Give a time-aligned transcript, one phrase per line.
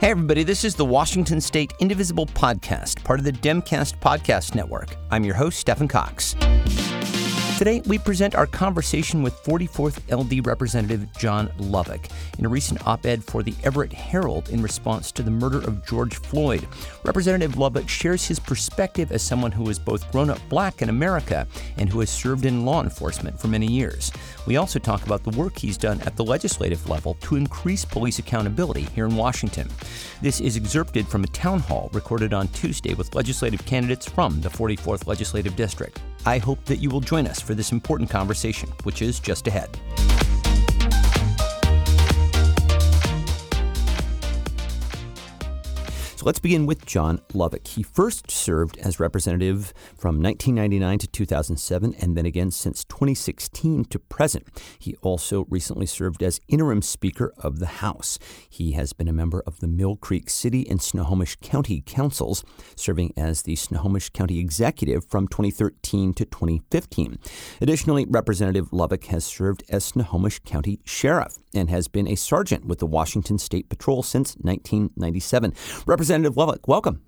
[0.00, 4.96] Hey, everybody, this is the Washington State Indivisible Podcast, part of the Demcast Podcast Network.
[5.10, 6.34] I'm your host, Stephen Cox.
[7.60, 13.04] Today, we present our conversation with 44th LD Representative John Lovick in a recent op
[13.04, 16.66] ed for the Everett Herald in response to the murder of George Floyd.
[17.04, 21.46] Representative Lovick shares his perspective as someone who has both grown up black in America
[21.76, 24.10] and who has served in law enforcement for many years.
[24.46, 28.18] We also talk about the work he's done at the legislative level to increase police
[28.18, 29.68] accountability here in Washington.
[30.22, 34.48] This is excerpted from a town hall recorded on Tuesday with legislative candidates from the
[34.48, 36.00] 44th Legislative District.
[36.26, 39.70] I hope that you will join us for this important conversation, which is just ahead.
[46.20, 47.66] So let's begin with John Lovick.
[47.66, 53.98] He first served as representative from 1999 to 2007 and then again since 2016 to
[53.98, 54.46] present.
[54.78, 58.18] He also recently served as interim Speaker of the House.
[58.50, 62.44] He has been a member of the Mill Creek City and Snohomish County Councils,
[62.76, 67.18] serving as the Snohomish County Executive from 2013 to 2015.
[67.62, 72.78] Additionally, Representative Lovick has served as Snohomish County Sheriff and has been a sergeant with
[72.78, 75.54] the Washington State Patrol since 1997.
[75.86, 77.00] Representative Representative Lovick, welcome.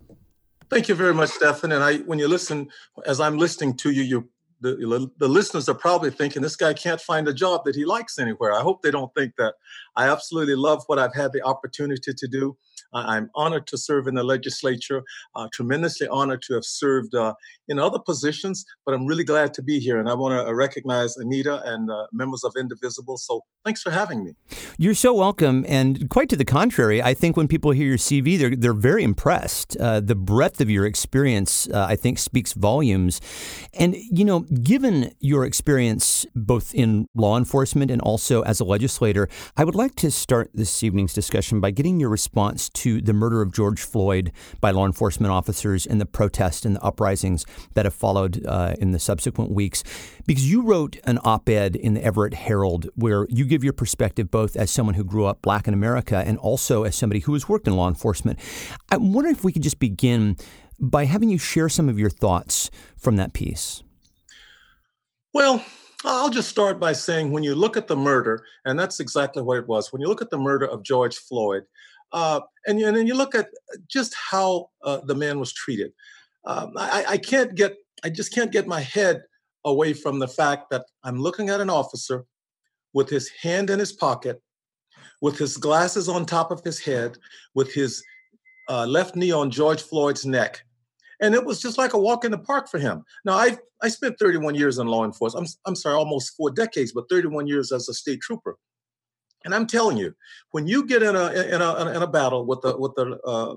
[0.70, 1.72] Thank you very much, Stefan.
[1.72, 2.68] And I, when you listen,
[3.04, 4.28] as I'm listening to you, you
[4.62, 8.18] the, the listeners are probably thinking this guy can't find a job that he likes
[8.18, 8.52] anywhere.
[8.52, 9.54] I hope they don't think that.
[9.96, 12.56] I absolutely love what I've had the opportunity to do.
[12.94, 15.02] I'm honored to serve in the legislature,
[15.34, 17.34] uh, tremendously honored to have served uh,
[17.68, 19.98] in other positions, but I'm really glad to be here.
[19.98, 23.16] And I want to uh, recognize Anita and uh, members of Indivisible.
[23.16, 24.34] So thanks for having me.
[24.78, 25.64] You're so welcome.
[25.68, 29.04] And quite to the contrary, I think when people hear your CV, they're, they're very
[29.04, 29.76] impressed.
[29.78, 33.20] Uh, the breadth of your experience, uh, I think, speaks volumes.
[33.74, 39.28] And, you know, given your experience both in law enforcement and also as a legislator,
[39.56, 43.40] I would like to start this evening's discussion by getting your response to the murder
[43.40, 47.94] of George Floyd by law enforcement officers and the protests and the uprisings that have
[47.94, 49.82] followed uh, in the subsequent weeks.
[50.26, 54.30] Because you wrote an op ed in the Everett Herald where you give your perspective
[54.30, 57.48] both as someone who grew up black in America and also as somebody who has
[57.48, 58.38] worked in law enforcement.
[58.90, 60.36] I wonder if we could just begin
[60.78, 63.82] by having you share some of your thoughts from that piece.
[65.34, 65.64] Well,
[66.04, 69.58] I'll just start by saying when you look at the murder, and that's exactly what
[69.58, 71.64] it was, when you look at the murder of George Floyd,
[72.12, 73.48] uh, and, and then you look at
[73.88, 75.92] just how uh, the man was treated.
[76.44, 79.22] Um, I, I can't get, I just can't get my head
[79.64, 82.26] away from the fact that I'm looking at an officer
[82.92, 84.42] with his hand in his pocket,
[85.22, 87.16] with his glasses on top of his head,
[87.54, 88.02] with his
[88.68, 90.62] uh, left knee on George Floyd's neck.
[91.22, 93.04] And it was just like a walk in the park for him.
[93.24, 95.46] Now, I I spent 31 years in law enforcement.
[95.46, 98.58] I'm, I'm sorry, almost four decades, but 31 years as a state trooper.
[99.44, 100.14] And I'm telling you,
[100.50, 103.56] when you get in a in a in a battle with a with a uh,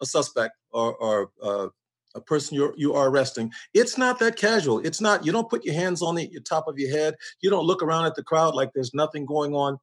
[0.00, 1.68] a suspect or, or uh,
[2.14, 4.78] a person you you are arresting, it's not that casual.
[4.80, 5.24] It's not.
[5.24, 7.14] You don't put your hands on the top of your head.
[7.40, 9.78] You don't look around at the crowd like there's nothing going on.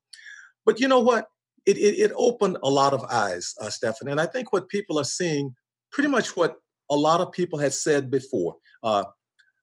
[0.65, 1.27] But you know what?
[1.65, 4.07] It it, it opened a lot of eyes, uh, Stefan.
[4.07, 5.55] And I think what people are seeing,
[5.91, 6.57] pretty much what
[6.93, 8.55] a lot of people had said before.
[8.81, 9.05] Uh,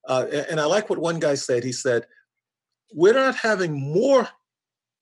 [0.06, 1.62] uh, and I like what one guy said.
[1.62, 2.06] He said,
[2.92, 4.28] "We're not having more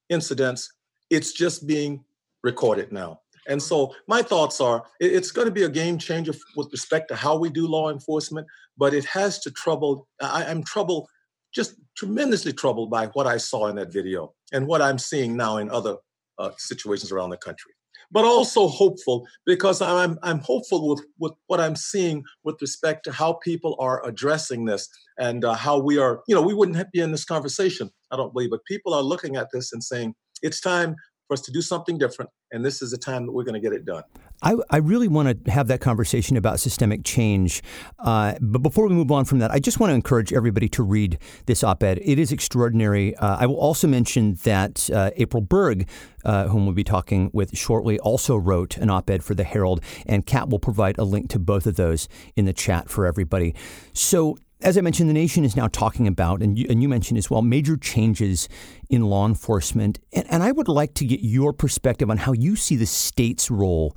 [0.08, 0.72] incidents
[1.10, 2.04] it's just being
[2.42, 3.20] recorded now.
[3.48, 7.16] And so my thoughts are it's going to be a game changer with respect to
[7.16, 8.46] how we do law enforcement,
[8.76, 10.06] but it has to trouble.
[10.20, 11.08] I, am troubled,
[11.54, 15.56] just tremendously troubled by what I saw in that video and what I'm seeing now
[15.56, 15.96] in other
[16.38, 17.72] uh, situations around the country.
[18.10, 23.12] But also hopeful because I'm I'm hopeful with, with what I'm seeing with respect to
[23.12, 24.88] how people are addressing this
[25.18, 26.22] and uh, how we are.
[26.26, 29.36] You know, we wouldn't be in this conversation, I don't believe, but people are looking
[29.36, 32.30] at this and saying it's time for us to do something different.
[32.50, 34.04] And this is the time that we're going to get it done.
[34.42, 37.62] I, I really want to have that conversation about systemic change.
[37.98, 40.82] Uh, but before we move on from that, I just want to encourage everybody to
[40.82, 41.98] read this op ed.
[42.02, 43.16] It is extraordinary.
[43.16, 45.88] Uh, I will also mention that uh, April Berg,
[46.24, 49.82] uh, whom we'll be talking with shortly, also wrote an op ed for the Herald,
[50.06, 53.54] and Kat will provide a link to both of those in the chat for everybody.
[53.92, 57.16] So, as I mentioned, the nation is now talking about, and you, and you mentioned
[57.16, 58.48] as well, major changes
[58.90, 60.00] in law enforcement.
[60.12, 63.52] And, and I would like to get your perspective on how you see the state's
[63.52, 63.96] role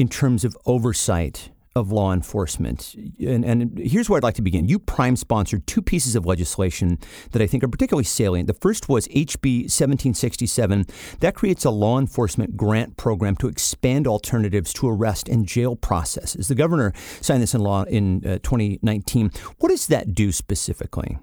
[0.00, 2.96] in terms of oversight of law enforcement.
[3.20, 4.66] And, and, here's where I'd like to begin.
[4.66, 6.98] You prime sponsored two pieces of legislation
[7.32, 8.46] that I think are particularly salient.
[8.46, 10.86] The first was HB 1767.
[11.20, 16.48] That creates a law enforcement grant program to expand alternatives to arrest and jail processes.
[16.48, 19.30] The governor signed this in law in uh, 2019.
[19.58, 21.18] What does that do specifically?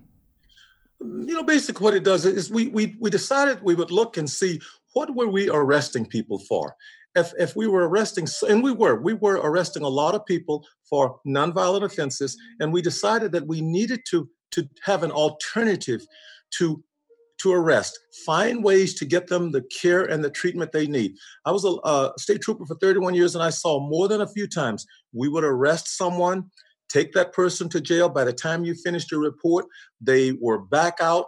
[1.02, 4.30] You know, basically what it does is we, we, we decided we would look and
[4.30, 4.62] see
[4.94, 6.76] what were we arresting people for?
[7.18, 10.66] If, if we were arresting, and we were, we were arresting a lot of people
[10.90, 12.64] for nonviolent offenses, mm-hmm.
[12.64, 16.02] and we decided that we needed to, to have an alternative
[16.60, 16.84] to
[17.40, 21.14] to arrest, find ways to get them the care and the treatment they need.
[21.46, 24.28] I was a, a, state trooper for 31 years and I saw more than a
[24.28, 26.46] few times we would arrest someone,
[26.90, 28.10] take that person to jail.
[28.10, 29.66] By the time you finished your report,
[30.02, 31.28] they were back out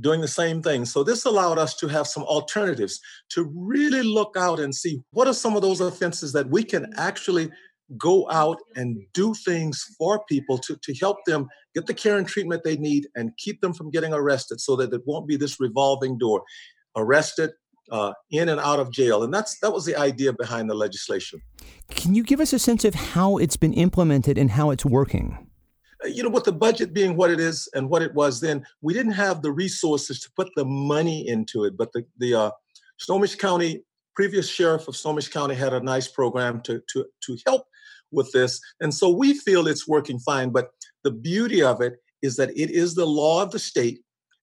[0.00, 0.84] doing the same thing.
[0.84, 3.00] So this allowed us to have some alternatives
[3.30, 6.92] to really look out and see what are some of those offenses that we can
[6.96, 7.50] actually
[7.98, 12.26] go out and do things for people to, to help them get the care and
[12.26, 15.60] treatment they need and keep them from getting arrested so that it won't be this
[15.60, 16.42] revolving door.
[16.96, 17.50] Arrested
[17.90, 19.22] uh, in and out of jail.
[19.22, 21.40] And that's that was the idea behind the legislation.
[21.90, 25.50] Can you give us a sense of how it's been implemented and how it's working
[26.06, 28.94] you know, with the budget being what it is and what it was then, we
[28.94, 31.76] didn't have the resources to put the money into it.
[31.76, 32.50] But the the uh,
[32.98, 33.84] Snohomish County
[34.14, 37.66] previous sheriff of Snohomish County had a nice program to to to help
[38.12, 40.50] with this, and so we feel it's working fine.
[40.50, 40.70] But
[41.02, 44.00] the beauty of it is that it is the law of the state,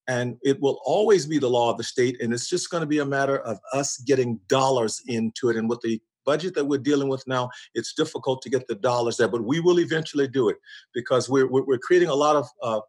[0.07, 2.87] and it will always be the law of the state, and it's just going to
[2.87, 5.55] be a matter of us getting dollars into it.
[5.55, 9.17] And with the budget that we're dealing with now, it's difficult to get the dollars
[9.17, 10.57] there, but we will eventually do it
[10.93, 12.47] because we're we're, creating a lot of.
[12.61, 12.81] Uh,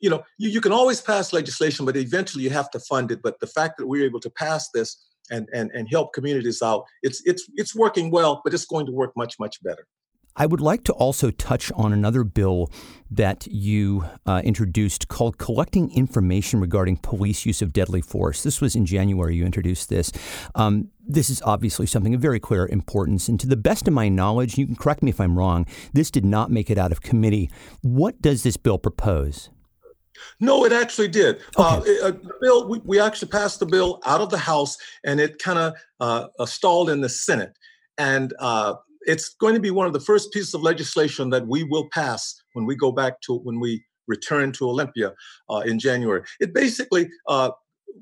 [0.00, 3.22] you know, you, you can always pass legislation, but eventually you have to fund it.
[3.22, 6.84] But the fact that we're able to pass this and, and, and help communities out,
[7.02, 9.86] it's it's it's working well, but it's going to work much much better.
[10.36, 12.70] I would like to also touch on another bill
[13.08, 18.42] that you uh, introduced called Collecting Information Regarding Police Use of Deadly Force.
[18.42, 20.10] This was in January, you introduced this.
[20.56, 23.28] Um, this is obviously something of very clear importance.
[23.28, 26.10] And to the best of my knowledge, you can correct me if I'm wrong, this
[26.10, 27.48] did not make it out of committee.
[27.82, 29.50] What does this bill propose?
[30.40, 31.40] No, it actually did.
[31.56, 32.00] Uh, okay.
[32.02, 35.58] Uh, bill, we, we, actually passed the bill out of the House, and it kind
[35.58, 37.56] of uh, uh, stalled in the Senate.
[37.98, 38.74] And uh,
[39.06, 42.34] it's going to be one of the first pieces of legislation that we will pass
[42.54, 45.12] when we go back to when we return to Olympia
[45.50, 46.22] uh, in January.
[46.40, 47.50] It basically uh,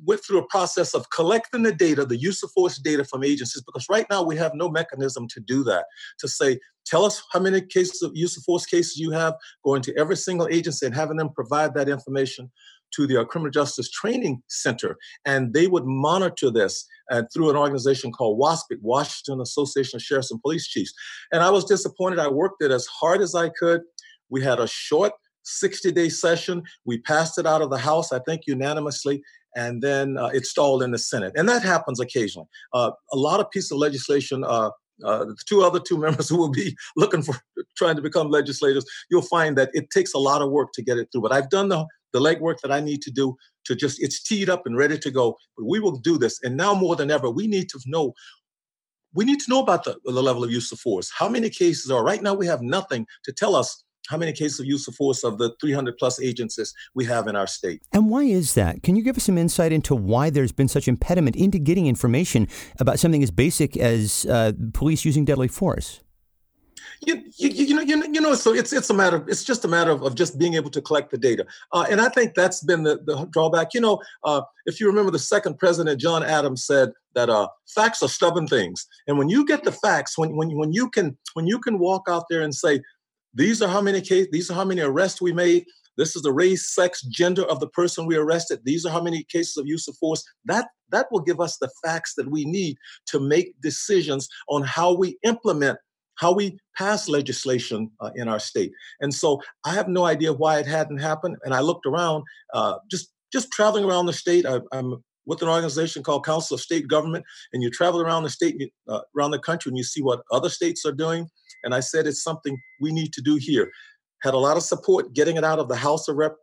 [0.04, 3.62] went through a process of collecting the data, the use of force data from agencies,
[3.64, 5.84] because right now we have no mechanism to do that.
[6.20, 9.34] To say, tell us how many cases of use of force cases you have,
[9.64, 12.50] going to every single agency and having them provide that information
[12.94, 17.56] to the uh, Criminal Justice Training Center, and they would monitor this and through an
[17.56, 20.92] organization called WASPC, Washington Association of Sheriffs and Police Chiefs.
[21.32, 22.18] And I was disappointed.
[22.18, 23.82] I worked it as hard as I could.
[24.30, 25.12] We had a short
[25.44, 26.62] 60 day session.
[26.84, 29.22] We passed it out of the House, I think unanimously,
[29.56, 31.32] and then uh, it stalled in the Senate.
[31.36, 32.48] And that happens occasionally.
[32.72, 34.44] Uh, a lot of pieces of legislation.
[34.44, 34.70] Uh,
[35.04, 37.34] uh, the two other two members who will be looking for
[37.76, 40.98] trying to become legislators, you'll find that it takes a lot of work to get
[40.98, 41.22] it through.
[41.22, 44.48] But I've done the the legwork that I need to do to just, it's teed
[44.48, 45.36] up and ready to go.
[45.56, 46.38] But we will do this.
[46.42, 48.14] And now more than ever, we need to know
[49.14, 51.10] we need to know about the, the level of use of force.
[51.14, 52.34] How many cases are right now?
[52.34, 55.54] We have nothing to tell us how many cases of use of force of the
[55.60, 57.82] 300 plus agencies we have in our state.
[57.92, 58.82] And why is that?
[58.82, 62.48] Can you give us some insight into why there's been such impediment into getting information
[62.80, 66.00] about something as basic as uh, police using deadly force?
[67.00, 69.16] You, you, you, know, you, know, you know, so it's it's a matter.
[69.16, 71.86] Of, it's just a matter of, of just being able to collect the data, uh,
[71.90, 73.74] and I think that's been the, the drawback.
[73.74, 78.02] You know, uh, if you remember, the second president, John Adams, said that uh, facts
[78.02, 81.46] are stubborn things, and when you get the facts, when when when you can when
[81.46, 82.80] you can walk out there and say,
[83.34, 85.64] these are how many cases, these are how many arrests we made.
[85.96, 88.60] This is the race, sex, gender of the person we arrested.
[88.64, 90.24] These are how many cases of use of force.
[90.44, 94.94] That that will give us the facts that we need to make decisions on how
[94.94, 95.78] we implement
[96.16, 98.72] how we pass legislation uh, in our state.
[99.00, 101.36] And so I have no idea why it hadn't happened.
[101.44, 104.44] And I looked around, uh, just just traveling around the state.
[104.46, 108.30] I, am with an organization called Council of State Government, and you travel around the
[108.30, 108.56] state,
[108.88, 111.28] uh, around the country, and you see what other states are doing.
[111.64, 113.70] And I said it's something we need to do here.
[114.22, 116.36] Had a lot of support getting it out of the House of Rep,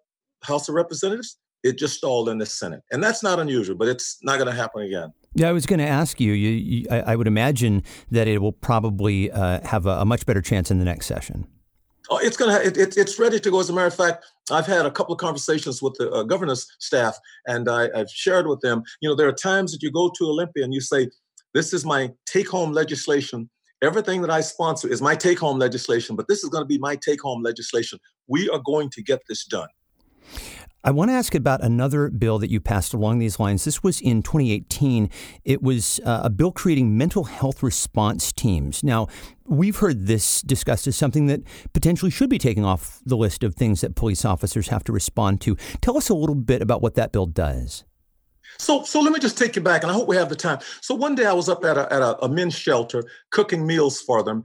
[0.43, 1.37] House of Representatives.
[1.63, 4.55] It just stalled in the Senate, and that's not unusual, but it's not going to
[4.55, 5.11] happen again.
[5.35, 6.33] Yeah, I was going to ask you.
[6.33, 10.25] you, you I, I, would imagine that it will probably uh, have a, a, much
[10.25, 11.47] better chance in the next session.
[12.09, 12.65] Oh, it's going to.
[12.65, 13.59] It, it, it's ready to go.
[13.59, 16.67] As a matter of fact, I've had a couple of conversations with the uh, governor's
[16.79, 18.81] staff, and I, I've shared with them.
[19.01, 21.09] You know, there are times that you go to Olympia and you say,
[21.53, 23.49] "This is my take-home legislation."
[23.81, 26.79] Everything that I sponsor is my take home legislation, but this is going to be
[26.79, 27.97] my take home legislation.
[28.27, 29.69] We are going to get this done.
[30.81, 33.65] I want to ask about another bill that you passed along these lines.
[33.65, 35.09] This was in 2018.
[35.43, 38.81] It was uh, a bill creating mental health response teams.
[38.81, 39.07] Now,
[39.45, 41.41] we've heard this discussed as something that
[41.73, 45.41] potentially should be taken off the list of things that police officers have to respond
[45.41, 45.57] to.
[45.81, 47.83] Tell us a little bit about what that bill does.
[48.57, 50.59] So, so let me just take you back, and I hope we have the time.
[50.79, 53.99] So one day I was up at a, at a, a men's shelter cooking meals
[53.99, 54.43] for them,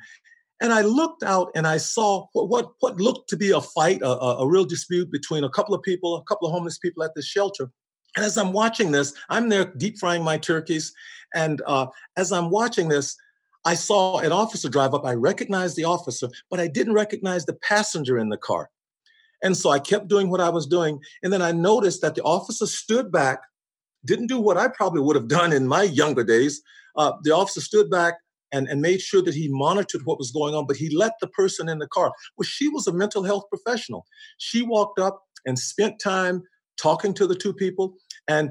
[0.65, 4.01] and I looked out and I saw what what, what looked to be a fight,
[4.01, 7.03] a, a, a real dispute between a couple of people, a couple of homeless people
[7.05, 7.71] at the shelter.
[8.17, 10.95] And as I'm watching this, I'm there deep frying my turkeys,
[11.35, 13.15] and uh, as I'm watching this,
[13.67, 15.05] I saw an officer drive up.
[15.05, 18.71] I recognized the officer, but I didn't recognize the passenger in the car.
[19.43, 20.99] And so I kept doing what I was doing.
[21.23, 23.41] And then I noticed that the officer stood back,
[24.07, 26.63] didn't do what I probably would have done in my younger days.
[26.97, 28.15] Uh, the officer stood back
[28.55, 31.27] and, and made sure that he monitored what was going on, but he let the
[31.27, 32.13] person in the car.
[32.37, 34.07] Well, she was a mental health professional.
[34.39, 36.43] She walked up and spent time
[36.81, 37.97] talking to the two people.
[38.29, 38.51] And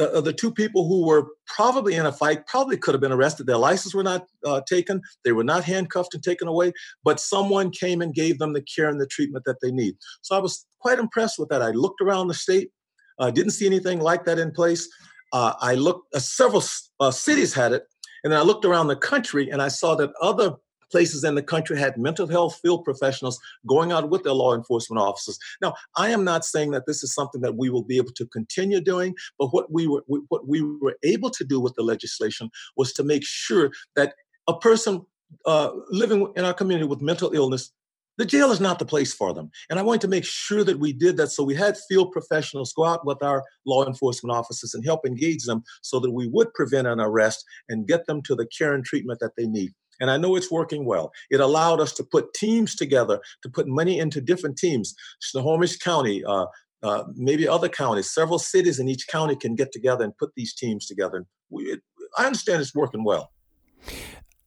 [0.00, 3.46] uh, the two people who were probably in a fight probably could have been arrested.
[3.46, 6.72] Their licenses were not uh, taken, they were not handcuffed and taken away,
[7.04, 9.94] but someone came and gave them the care and the treatment that they need.
[10.22, 11.60] So I was quite impressed with that.
[11.60, 12.70] I looked around the state,
[13.18, 14.88] uh, didn't see anything like that in place.
[15.30, 16.62] Uh, I looked, uh, several
[17.10, 17.84] cities had it,
[18.22, 20.56] and then I looked around the country and I saw that other
[20.92, 25.00] places in the country had mental health field professionals going out with their law enforcement
[25.00, 25.38] officers.
[25.62, 28.26] Now, I am not saying that this is something that we will be able to
[28.26, 32.50] continue doing, but what we were what we were able to do with the legislation
[32.76, 34.14] was to make sure that
[34.46, 35.04] a person
[35.46, 37.72] uh, living in our community with mental illness
[38.18, 39.50] the jail is not the place for them.
[39.70, 41.30] And I wanted to make sure that we did that.
[41.30, 45.44] So we had field professionals go out with our law enforcement officers and help engage
[45.44, 48.84] them so that we would prevent an arrest and get them to the care and
[48.84, 49.72] treatment that they need.
[50.00, 51.12] And I know it's working well.
[51.30, 54.94] It allowed us to put teams together, to put money into different teams.
[55.20, 56.46] Snohomish County, uh,
[56.82, 60.54] uh, maybe other counties, several cities in each county can get together and put these
[60.54, 61.24] teams together.
[61.50, 61.80] We, it,
[62.18, 63.30] I understand it's working well.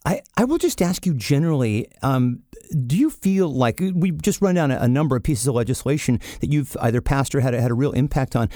[0.06, 2.44] I, I will just ask you generally um,
[2.86, 6.20] do you feel like we've just run down a, a, number of pieces of legislation
[6.42, 8.50] that you've either passed or had had a real impact on?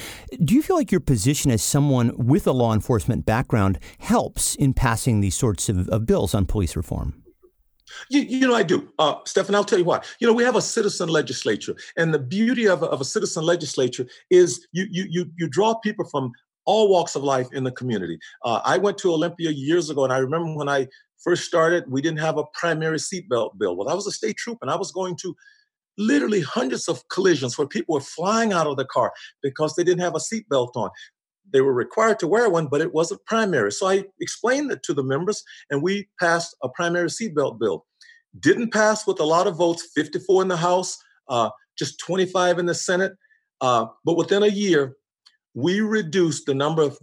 [0.43, 4.73] Do you feel like your position as someone with a law enforcement background helps in
[4.73, 7.23] passing these sorts of, of bills on police reform?
[8.09, 8.87] You, you, know, I do.
[8.99, 10.01] Uh, Stephan, I'll tell you why.
[10.19, 13.43] You know, we have a citizen legislature, and the beauty of a, of a citizen
[13.43, 16.31] legislature is you, you, you, you draw people from
[16.65, 18.19] all walks of life in the community.
[18.45, 20.87] Uh, I went to Olympia years ago, and I remember when I
[21.23, 23.75] first started, we didn't have a primary seatbelt bill.
[23.75, 25.35] Well, I was a state trooper, and I was going to
[25.97, 29.11] literally hundreds of collisions where people were flying out of the car
[29.43, 30.89] because they didn't have a seatbelt on.
[31.51, 33.71] They were required to wear one, but it wasn't primary.
[33.71, 37.85] So I explained it to the members, and we passed a primary seatbelt bill.
[38.39, 40.97] Didn't pass with a lot of votes 54 in the House,
[41.27, 43.13] uh, just 25 in the Senate.
[43.61, 44.95] Uh, but within a year,
[45.53, 46.97] we reduced the number of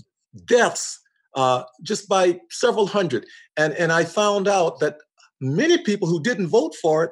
[0.46, 1.00] deaths
[1.36, 3.26] uh, just by several hundred.
[3.56, 4.96] And, and I found out that
[5.40, 7.10] many people who didn't vote for it,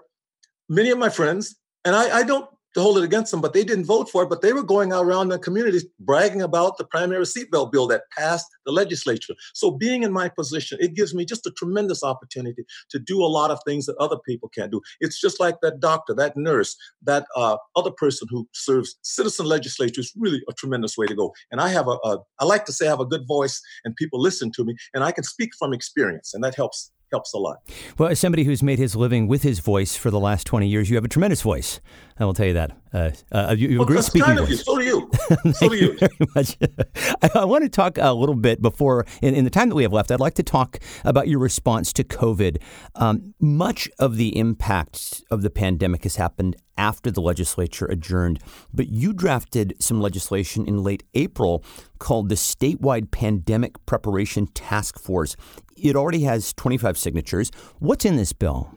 [0.68, 3.64] many of my friends, and I, I don't to hold it against them, but they
[3.64, 4.28] didn't vote for it.
[4.28, 8.46] But they were going around the communities bragging about the primary seatbelt bill that passed
[8.66, 9.34] the legislature.
[9.54, 13.26] So being in my position, it gives me just a tremendous opportunity to do a
[13.26, 14.80] lot of things that other people can't do.
[15.00, 20.00] It's just like that doctor, that nurse, that uh, other person who serves citizen legislature
[20.00, 21.32] is really a tremendous way to go.
[21.50, 23.94] And I have a, a, I like to say I have a good voice and
[23.96, 27.38] people listen to me and I can speak from experience and that helps helps a
[27.38, 27.58] lot.
[27.96, 30.90] Well, as somebody who's made his living with his voice for the last 20 years,
[30.90, 31.80] you have a tremendous voice.
[32.18, 32.72] I will tell you that.
[32.92, 34.58] Uh, uh, you, you well, have a great speaking kind of voice.
[34.58, 34.64] You.
[34.64, 35.10] So do you.
[35.52, 35.98] so do you.
[35.98, 36.56] very much.
[37.22, 39.82] I, I, want to talk a little bit before, in, in, the time that we
[39.82, 42.58] have left, I'd like to talk about your response to COVID.
[42.94, 48.40] Um, much of the impact of the pandemic has happened after the legislature adjourned,
[48.72, 51.64] but you drafted some legislation in late April
[51.98, 55.36] called the Statewide Pandemic Preparation Task Force.
[55.76, 57.50] It already has 25 signatures.
[57.78, 58.72] What's in this bill?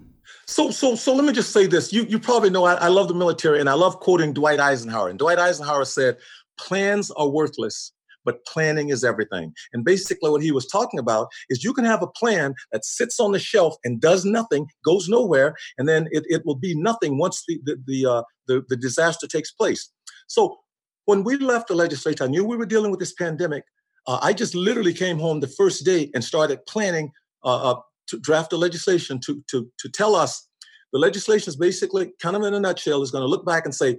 [0.46, 1.92] So, so, so let me just say this.
[1.92, 5.10] You, you probably know I, I love the military, and I love quoting Dwight Eisenhower.
[5.10, 6.18] And Dwight Eisenhower said,
[6.58, 7.92] "Plans are worthless
[8.28, 9.54] but planning is everything.
[9.72, 13.22] And basically, what he was talking about is you can have a plan that sits
[13.22, 17.18] on the shelf and does nothing, goes nowhere, and then it, it will be nothing
[17.18, 19.90] once the the the, uh, the the disaster takes place.
[20.28, 20.58] So
[21.06, 23.64] when we left the legislature, I knew we were dealing with this pandemic.
[24.08, 27.12] Uh, I just literally came home the first day and started planning
[27.44, 30.48] uh, uh, to draft a legislation to, to, to tell us
[30.94, 33.76] the legislation is basically, kind of in a nutshell, is going to look back and
[33.76, 33.98] say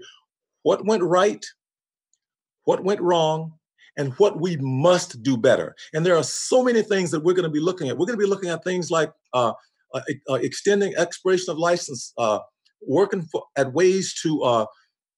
[0.62, 1.44] what went right,
[2.64, 3.52] what went wrong,
[3.98, 5.74] and what we must do better.
[5.92, 7.98] And there are so many things that we're going to be looking at.
[7.98, 9.52] We're going to be looking at things like uh,
[9.92, 10.00] uh,
[10.30, 12.14] uh, extending expiration of license,
[12.86, 14.66] working for, at ways to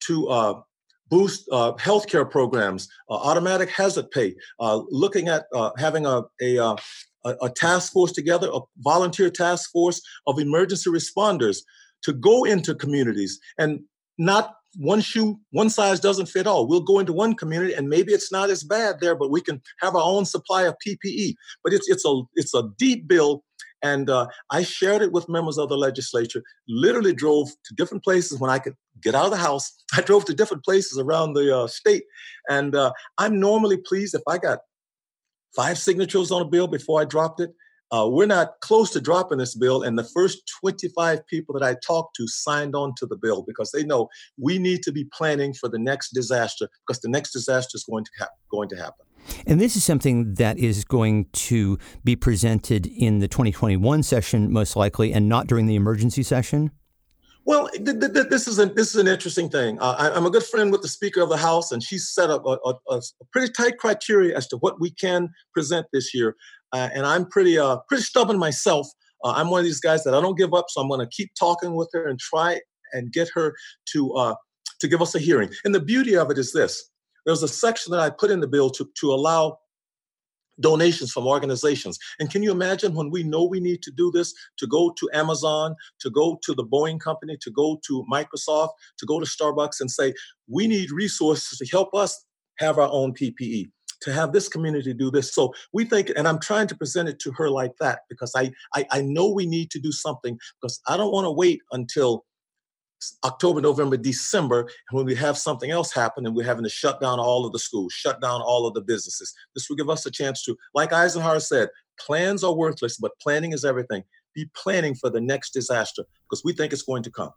[0.07, 0.63] to
[1.11, 6.77] boost uh, healthcare programs, uh, automatic hazard pay, uh, looking at uh, having a, uh,
[7.25, 11.59] a, a, task force together, a volunteer task force of emergency responders
[12.03, 13.81] to go into communities and
[14.17, 16.69] not one shoe, one size doesn't fit all.
[16.69, 19.61] We'll go into one community and maybe it's not as bad there, but we can
[19.81, 21.35] have our own supply of PPE.
[21.65, 23.43] But it's it's a it's a deep bill.
[23.83, 26.43] And uh, I shared it with members of the legislature.
[26.69, 29.73] Literally drove to different places when I could get out of the house.
[29.97, 32.05] I drove to different places around the uh, state,
[32.49, 34.61] and uh, I'm normally pleased if I got
[35.55, 37.51] five signatures on a bill before I dropped it.
[37.93, 41.75] Uh, we're not close to dropping this bill, and the first 25 people that I
[41.85, 45.53] talked to signed on to the bill because they know we need to be planning
[45.53, 49.07] for the next disaster because the next disaster is going to ha- going to happen.
[49.47, 54.77] And this is something that is going to be presented in the 2021 session, most
[54.77, 56.71] likely, and not during the emergency session.
[57.45, 59.79] Well, th- th- this is an this is an interesting thing.
[59.81, 62.31] Uh, I, am a good friend with the Speaker of the House, and she's set
[62.31, 63.01] up a, a, a,
[63.33, 66.37] pretty tight criteria as to what we can present this year.
[66.73, 68.89] Uh, and I'm pretty uh, pretty stubborn myself.
[69.25, 71.09] Uh, I'm one of these guys that I don't give up, so I'm going to
[71.09, 72.61] keep talking with her and try
[72.93, 73.55] and get her
[73.93, 74.35] to uh,
[74.81, 75.51] to give us a hearing.
[75.65, 76.91] And the beauty of it is this:
[77.25, 79.59] there's a section that I put in the bill to to allow
[80.61, 81.99] donations from organizations.
[82.19, 85.09] And can you imagine when we know we need to do this to go to
[85.13, 89.81] Amazon, to go to the Boeing company, to go to Microsoft, to go to Starbucks
[89.81, 90.15] and say,
[90.49, 92.25] we need resources to help us
[92.59, 93.71] have our own PPE
[94.03, 95.33] to have this community do this.
[95.35, 98.53] So we think, and I'm trying to present it to her like that because I,
[98.75, 102.25] I, I know we need to do something because I don't want to wait until
[103.25, 107.19] October, November, December, when we have something else happen and we're having to shut down
[107.19, 109.35] all of the schools, shut down all of the businesses.
[109.55, 113.53] This will give us a chance to, like Eisenhower said, plans are worthless, but planning
[113.53, 114.05] is everything.
[114.35, 117.31] Be planning for the next disaster because we think it's going to come.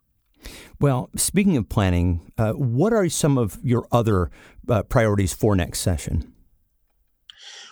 [0.79, 4.29] Well, speaking of planning, uh, what are some of your other
[4.67, 6.33] uh, priorities for next session?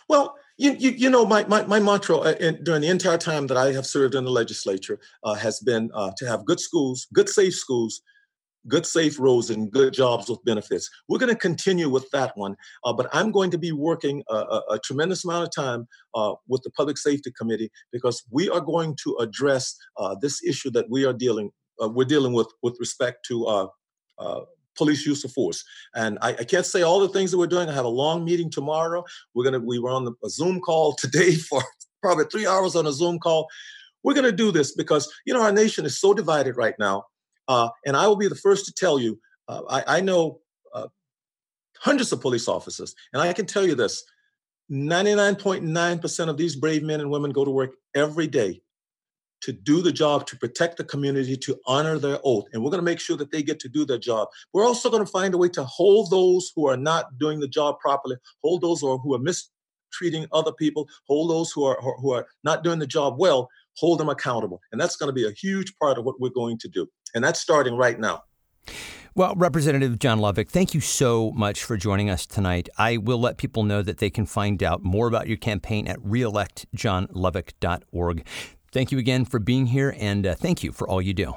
[0.07, 3.48] Well, you, you, you know, my, my, my mantra uh, in, during the entire time
[3.48, 7.08] that I have served in the legislature uh, has been uh, to have good schools,
[7.13, 8.01] good, safe schools,
[8.68, 10.88] good, safe roads, and good jobs with benefits.
[11.10, 14.36] We're going to continue with that one, uh, but I'm going to be working a,
[14.36, 18.62] a, a tremendous amount of time uh, with the Public Safety Committee because we are
[18.62, 23.26] going to address uh, this issue that we are dealing we're dealing with with respect
[23.26, 23.67] to
[24.82, 25.63] police use of force.
[25.94, 27.70] And I, I, can't say all the things that we're doing.
[27.70, 29.04] I have a long meeting tomorrow.
[29.36, 31.62] We're gonna we were on the, a Zoom call today for
[32.02, 33.48] probably three hours on a Zoom call.
[34.04, 37.04] We're gonna do this because you know our nation is so divided right now.
[37.48, 39.20] Uh, and I will be the first to tell you.
[39.48, 40.39] Uh, I, I, know
[40.74, 40.88] uh,
[41.80, 44.04] hundreds of police officers, and I can tell you this:
[44.72, 48.62] 99.9% of these brave men and women go to work every day
[49.41, 52.45] to do the job, to protect the community, to honor their oath.
[52.54, 54.30] And we're going to make sure that they get to do their job.
[54.54, 57.47] We're also going to find a way to hold those who are not doing the
[57.47, 61.80] job properly, hold those who are, who are mistreating other people, hold those who are,
[61.82, 64.62] who are not doing the job well, hold them accountable.
[64.71, 66.88] And that's going to be a huge part of what we're going to do.
[67.13, 68.23] And that's starting right now.
[69.13, 72.69] Well, Representative John Lovick, thank you so much for joining us tonight.
[72.77, 75.99] I will let people know that they can find out more about your campaign at
[75.99, 78.25] reelectjohnlovick.org.
[78.71, 81.36] Thank you again for being here, and uh, thank you for all you do.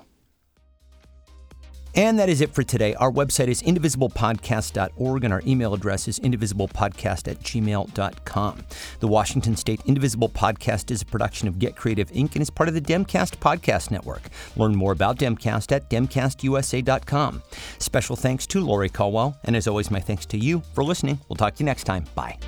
[1.96, 2.94] And that is it for today.
[2.94, 8.64] Our website is indivisiblepodcast.org and our email address is indivisiblepodcast at gmail.com.
[8.98, 12.32] The Washington State Indivisible Podcast is a production of Get Creative Inc.
[12.32, 14.22] and is part of the Demcast Podcast Network.
[14.56, 17.42] Learn more about Demcast at demcastusa.com.
[17.78, 21.20] Special thanks to Lori Caldwell, and as always, my thanks to you for listening.
[21.28, 22.06] We'll talk to you next time.
[22.16, 22.38] Bye.